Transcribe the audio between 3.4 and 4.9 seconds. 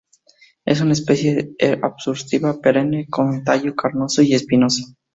tallo carnoso y espinoso.